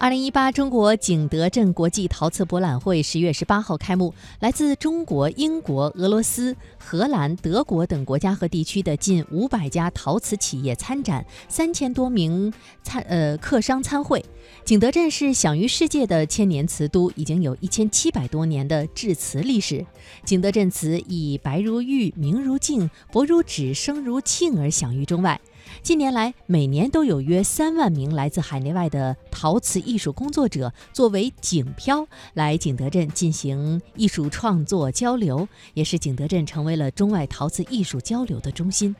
[0.00, 12.52] 二零一八中国景德镇国际陶瓷博览会十月十八号开幕，来自中国、英国、俄罗斯、荷兰、德国等国家和地区的近五百家陶瓷企业参展，三千多名
[12.84, 14.24] 参呃客商参会。
[14.64, 19.84] 景德镇是享誉世界的千年瓷都，已经有一千七百多年的制瓷历史。
[20.24, 25.40] 景德镇瓷以白如玉、明如镜、薄如纸、声如磬而享誉中外。
[25.82, 38.94] 近年来，每年都有约三万名来自海内外的陶瓷艺术工作者作为景漂来景德镇进行艺术创作交流，也是景德镇成为了中外陶瓷艺术交流的中心。